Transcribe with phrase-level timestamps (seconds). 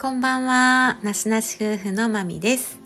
[0.00, 2.78] こんばんは、なしなし夫婦のまみです。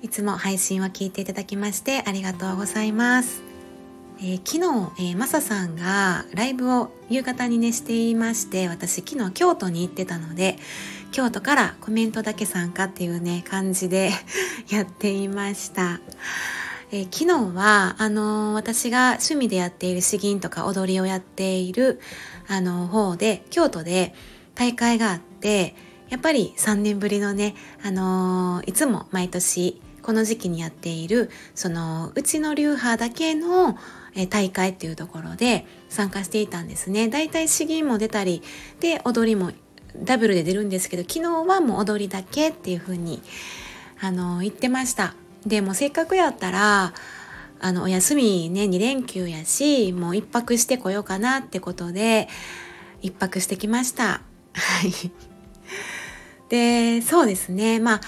[0.00, 3.42] いつも配信を聞いていただきましてありがとうございます。
[4.18, 10.56] えー、昨日、えー、マサさんがライブを夕方にねしていまして、私昨日京都に行ってたので、
[11.12, 14.12] 京都からコメントだけ参加っていうね、感じで
[14.72, 16.00] やっていました。
[16.92, 22.00] えー、昨日は、あのー、私が趣味でやっている詩吟とか踊りをやっている、
[22.46, 24.14] あのー、方で、京都で
[24.54, 25.76] 大会があって、
[26.10, 33.76] やっぱり3年ぶりのね、あのいつも毎年この時期にやっている、その、うちの流派だけの、
[34.30, 37.08] 大会っていうところで参加していたんですね。
[37.08, 38.42] だいたい詩吟も出たり、
[38.80, 39.52] で、踊りも
[40.02, 43.22] ダブルで出るんですけど、昨日はもう踊りだけっていう風に、
[44.00, 45.14] あの言ってました。
[45.46, 46.92] でもせっかくやったら
[47.60, 52.28] あのお休みね2連休やしもう1泊してこようかなってことで
[53.02, 55.10] 1泊してきましたはい
[56.48, 58.00] でそうですねまあ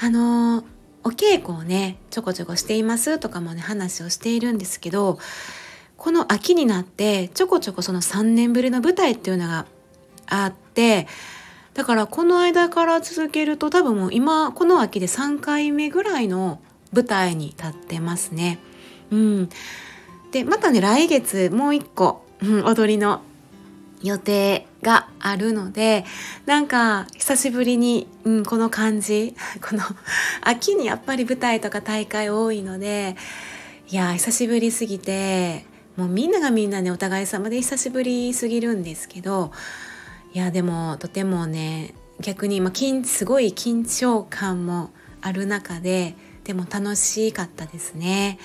[0.00, 0.64] あの
[1.04, 5.18] お稽古をねちょこちょこしていますとかもね話をしているんですけど
[5.96, 9.66] この秋になってちょこちょこその3年ぶりの舞台っていうのが
[10.26, 11.06] あって
[11.74, 16.60] だからこの間から続けると多分もう今この秋で3回目ぐらいの
[16.92, 18.58] 舞台に立ってますね。
[19.10, 19.48] うん、
[20.32, 23.20] でまたね来月もう一個、うん、踊りの
[24.02, 26.04] 予定があるので
[26.46, 29.82] なんか久しぶりに、うん、この感じ この
[30.42, 33.16] 秋にやっぱり舞台とか大会多いので
[33.90, 39.50] いや久しぶりすぎてもうみんながみんなねお互い様で久しぶりすぎるんですけど
[40.32, 44.90] いやでもとてもね逆に、まあ、すごい緊張感も
[45.20, 48.38] ある中ででも楽しかったですね。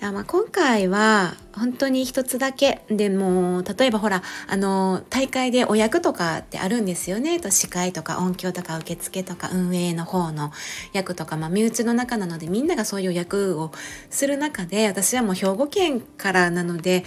[0.00, 2.82] まあ今回は本当に一つだけ。
[2.88, 7.40] でも例えばほらあの大会でお役とかってあるんですよね。
[7.40, 10.52] と司会とか音響とか受付とか運営の方の
[10.92, 13.72] 役とか、まあ、身内の中なのでみんながそういう役を
[14.10, 17.04] する中で私はもう兵庫県からなので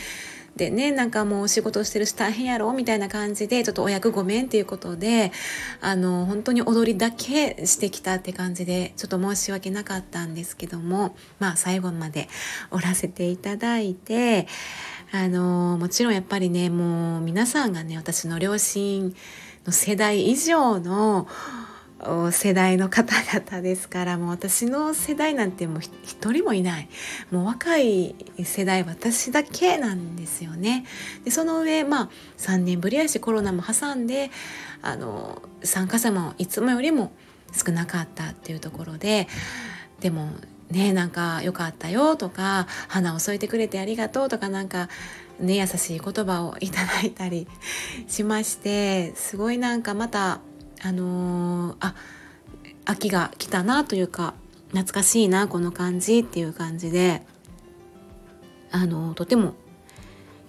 [0.55, 5.31] でねなんかもう仕事してるし大変やろみたいな感じでちょっとお役ごめんっていうことで
[5.81, 12.27] あの本当に踊りだけしてきたって感じでちょっと申し訳なかったんですけどもまあ最後まで
[12.71, 14.47] おらせていただいて
[15.11, 19.15] あのもちろんやっぱりねもう皆さんがね私の両親
[19.65, 21.27] の世代以上の
[22.31, 26.89] 世代の方々ですからもう私の世代なんてもう一人もいない
[27.29, 30.85] もう若い世代私だけなんですよね。
[31.25, 34.31] でその上まあ3年ぶりやしコロナも挟んで
[34.81, 37.11] あの参加者もいつもよりも
[37.51, 39.27] 少なかったっていうところで
[39.99, 40.29] でも
[40.71, 44.87] ねなんか良かったよとか花を添えてくれてありがとうとかなんか
[45.39, 47.47] ね優しい言葉をいただいたり
[48.07, 50.39] しましてすごいなんかまた
[50.81, 51.95] あのー、あ
[52.85, 54.33] 秋が来たなというか
[54.69, 57.23] 懐かしいなこの感じっていう感じで
[58.71, 59.53] あのー、とても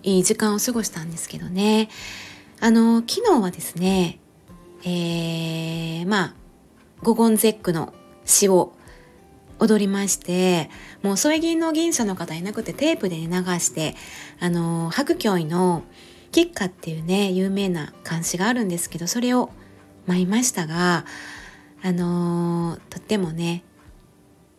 [0.02, 1.88] いい時間を過ごしたんですけどね。
[2.60, 4.18] あのー、昨日はですね
[4.82, 6.34] えー、まあ
[7.02, 7.92] 五言絶句の
[8.24, 8.72] 詩を
[9.58, 10.70] 踊りまして
[11.02, 13.94] もう添え銀の銀者の方いなくてテープで、流して
[14.40, 15.82] あの白鏡の
[16.32, 19.50] 吉花っていうね有名な漢詩があるんですけどそれを
[20.06, 21.04] 舞いましたが
[21.82, 23.62] あのー、とってもね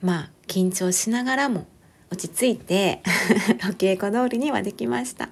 [0.01, 1.67] まあ緊張しながらも
[2.11, 3.01] 落ち着いて
[3.63, 5.29] お稽古通りにはできました。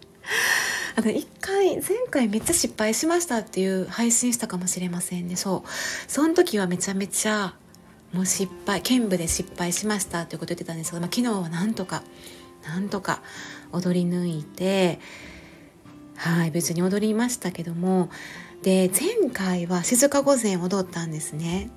[0.95, 5.69] あの一回前回めっちゃ失敗しましたっていう配信したかもしれませんねそう
[6.11, 7.53] その時はめちゃめちゃ
[8.11, 12.03] もう失敗剣舞で失敗しましたということ言ってたんですけど、まあ、昨日はなんとか
[12.67, 13.21] なんとか
[13.71, 14.99] 踊り抜いて
[16.17, 18.09] はい別に踊りましたけども
[18.61, 21.71] で前回は静御前踊ったんですね。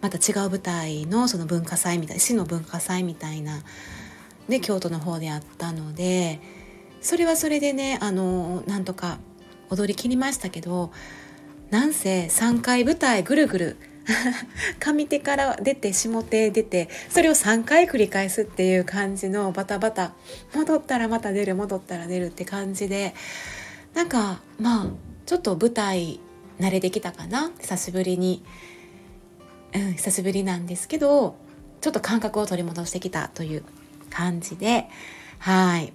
[0.00, 3.62] また違う舞台のその文化祭みたい市の文化祭みたいな
[4.48, 6.40] で京都の方であったので
[7.00, 9.18] それはそれでねあのなんとか
[9.68, 10.90] 踊りきりましたけど
[11.70, 13.76] なんせ3回舞台ぐるぐる
[14.80, 20.14] 上手から出て下手出てそれを3回繰り返すっていう感じのバタバタ
[20.54, 23.14] 戻ったらまた出る戻ったら出るって感じで
[23.94, 26.18] なんかまあちょっと舞台
[26.58, 27.52] 慣れてきたかな？
[27.60, 28.42] 久しぶりに、
[29.72, 31.36] うん、久しぶりなんですけど
[31.80, 33.62] ちょっと感覚を取り戻してきたという
[34.10, 34.88] 感じで。
[35.38, 35.92] はい。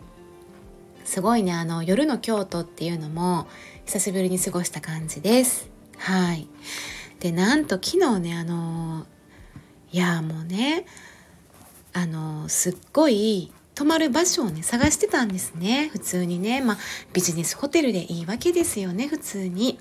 [1.04, 3.50] すごいねあの夜の京都っていうのも
[3.86, 5.70] 久しぶりに過ごした感じです。
[5.98, 6.48] はい。
[7.20, 9.06] でなんと昨日ねあの
[9.92, 10.86] いやもうね
[11.92, 15.90] あのすっごい泊まる場所をね探してたんですね。
[15.92, 16.62] 普通にね。
[16.62, 16.78] まあ
[17.14, 19.08] ビジネスホテルでいいわけですよね。
[19.08, 19.80] 普通に。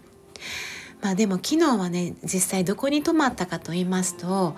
[1.01, 4.57] まあでも昨日はね実際どこに泊まったかと言いますと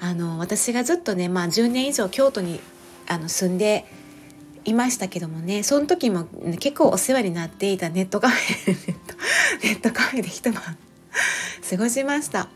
[0.00, 2.60] あの私がずっとね、まあ、10年以上京都に
[3.08, 3.84] あの住んで
[4.64, 8.76] いましたけどもねその時も、ね、結構お世話になっていたネットカフェ
[9.64, 10.62] ネットカフェで一晩
[11.68, 12.48] 過ごしました。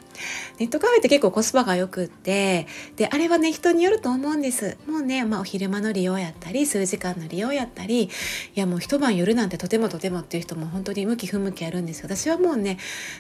[0.59, 2.67] ネットカフェって結構コスパがよくって
[2.97, 4.77] であれはね人によると思うんです。
[4.87, 8.09] もうね、まあ、お昼間の利用やったり数時間の利用やったりい
[8.55, 12.79] やもう一晩夜なんてとてもとてもっていう人も本当に向き不向きあるんです私はもうね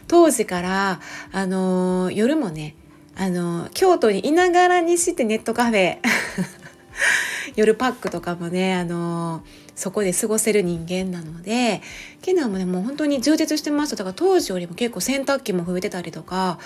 [0.08, 1.00] 当時から
[1.32, 2.76] あのー、夜もね
[3.16, 5.98] あのー、京都にいながらにしてネットカフェ。
[7.56, 11.80] 夜パックとかもねあのーそこで過ごせる人間なので
[12.24, 13.96] 昨日もねもう本当に充実してました。
[13.96, 16.58] だから当時よりも結構洗濯機も増えてたりとか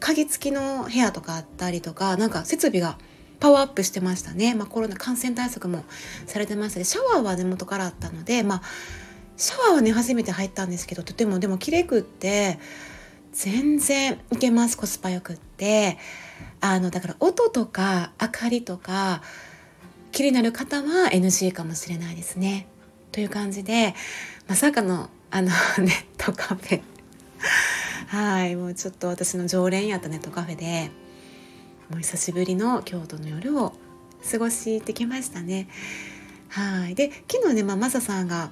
[0.00, 2.98] 鍵付きの部屋とかあったりとかなんか設備が
[3.40, 5.84] パワーアップしてましたね、まあ、コロナ感染対策も
[6.26, 8.62] されてましたでシャワーは根元からあったのでまあ
[9.36, 12.60] シャワーはね初めて入ったんですけどとてもでも綺麗くって
[13.32, 14.76] 全然いけます。
[14.76, 15.98] コスパよくって。
[16.60, 19.20] あのだから音とか明かりとか
[20.12, 22.68] 気になる方は NG かもしれないですね。
[23.10, 23.94] という感じで
[24.46, 25.48] まさかのあの
[25.82, 26.82] ネットカフェ
[28.08, 30.90] はいもうちょっと私の常連やったネットカフェで
[31.88, 33.74] もう久しぶりの京都の夜を
[34.30, 35.68] 過ごしてきましたね。
[36.48, 38.50] はいで昨日ね、まあ、マサさんが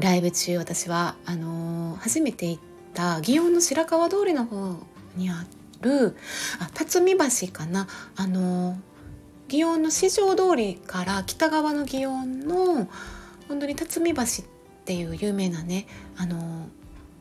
[0.00, 2.62] ライブ中私はあのー、初めて行っ
[2.92, 4.76] た祇園の白川通りの方
[5.16, 5.46] にあ
[5.80, 6.16] る
[6.58, 7.86] あ辰巳橋かな
[8.16, 8.95] あのー
[9.48, 12.88] 祇園の四条通りから北側の祇園の
[13.48, 14.24] 本当に辰巳橋っ
[14.84, 16.68] ていう有名なねあの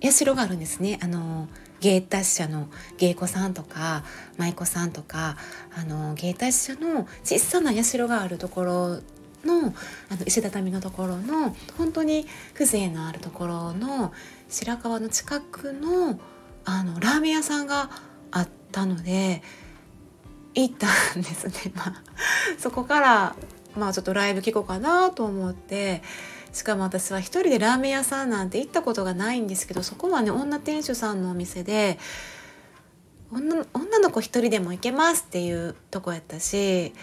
[0.02, 1.00] 社があるんですね。
[1.02, 1.48] あの
[1.82, 2.68] 芸達者の
[2.98, 4.04] 芸妓さんとか
[4.38, 5.38] 舞妓さんとか
[5.76, 8.88] あの芸達者の小さな社があるところ
[9.44, 9.74] の
[10.10, 14.14] あの石畳のところの本当に風情のあるところの
[14.50, 16.20] 白川の近くの
[16.64, 17.92] あのラーメン屋さんが
[18.32, 19.44] あったので
[20.56, 20.88] 行った
[21.18, 22.04] んですね、 まあ、
[22.58, 23.36] そこから
[23.76, 26.02] まあちょっとライブ聞こうかなと思って
[26.54, 32.00] しかも私は一人でラーメン屋さんなんて行ったことがないんですけどそこはね女店主さんのお店で
[33.32, 36.94] 女女の子一人でも行けますっていうとこやったし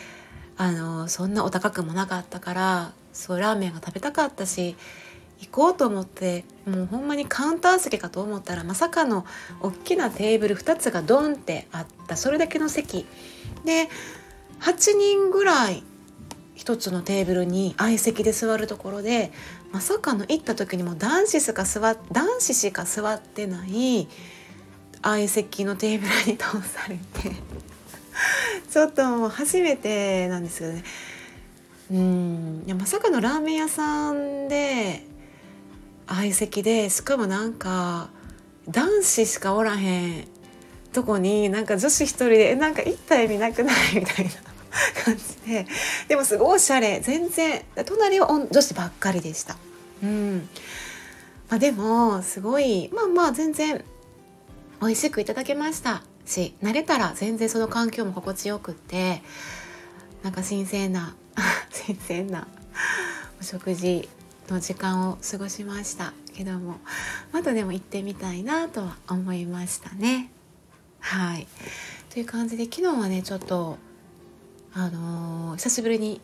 [0.57, 4.77] あのそんなお高くもなかったからそうラーメンが食べたかったし
[5.43, 9.27] 行こうと思ってもうほんまにカウンター席かと思ったらまさかの
[9.61, 12.17] 大きなテーブル2つがドンってあった。
[12.17, 13.07] それだけの席
[13.65, 13.89] で
[14.61, 15.83] 8人ぐらい
[16.57, 19.33] 1つのテーブルに相席で座るところで
[19.73, 24.07] まさかの行った時にも男子しか座男子しか座ってない
[25.03, 27.37] 相席のテーブルに通されて
[28.71, 30.85] ちょっともう初めてなんですよね。
[31.91, 35.05] うんいやまさかのラーメン屋さんで
[36.07, 38.09] 相席でしかもなんか
[38.69, 40.29] 男子しかおらへん
[40.93, 43.97] とこになんか女子一人でなんか行った意味なくない？
[43.97, 44.31] みたいな
[45.05, 45.67] 感じで。
[46.09, 47.01] でもすごいおしゃれ。
[47.01, 49.57] 全然隣は女子ばっかりでした。
[50.03, 50.49] うん。
[51.49, 53.85] まあ、でもすごいまあまあ全然
[54.81, 56.03] 美味しくいただけました。
[56.25, 59.23] し慣れたら全然その環境も心地よくって
[60.23, 61.15] なんか新鮮な
[61.71, 62.47] 新鮮な
[63.41, 64.09] お食事
[64.49, 66.81] の時間を過ごしましたけども。
[67.33, 70.31] またでも行ってみたいなとは思いましたね。
[71.03, 71.47] はい
[72.11, 73.77] という感じで昨日はねちょっと
[74.73, 76.21] あのー、久しぶりに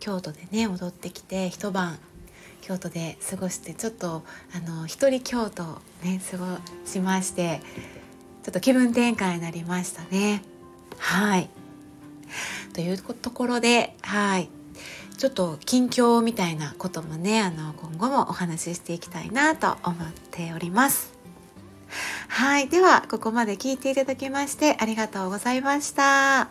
[0.00, 1.98] 京都でね踊ってきて一晩
[2.60, 4.24] 京都で過ごしてちょっと
[4.54, 5.62] あの一人京都
[6.02, 6.46] ね過ご
[6.84, 7.60] しまして
[8.42, 10.42] ちょっと気分転換になりましたね。
[10.98, 11.48] はい
[12.72, 14.48] というところではい
[15.18, 21.21] ちょっと近況みたいなこともねあの今後もお話ししていきたいなと思っております。
[22.28, 26.48] はいではここまで聞いていただきましてありがとうございました。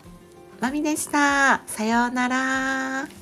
[0.59, 1.63] まみでした。
[1.65, 3.20] さようなら。